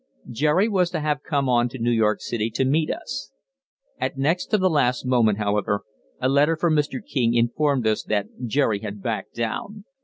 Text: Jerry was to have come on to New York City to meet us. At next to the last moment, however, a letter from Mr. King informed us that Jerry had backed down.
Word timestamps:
Jerry 0.31 0.67
was 0.67 0.89
to 0.89 0.99
have 0.99 1.21
come 1.21 1.47
on 1.47 1.69
to 1.69 1.77
New 1.77 1.91
York 1.91 2.21
City 2.21 2.49
to 2.55 2.65
meet 2.65 2.89
us. 2.89 3.29
At 3.99 4.17
next 4.17 4.47
to 4.47 4.57
the 4.57 4.67
last 4.67 5.05
moment, 5.05 5.37
however, 5.37 5.83
a 6.19 6.27
letter 6.27 6.55
from 6.57 6.75
Mr. 6.75 7.05
King 7.05 7.35
informed 7.35 7.85
us 7.85 8.01
that 8.05 8.25
Jerry 8.47 8.79
had 8.79 9.03
backed 9.03 9.35
down. 9.35 9.85